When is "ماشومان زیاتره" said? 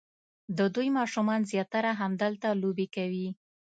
0.97-1.91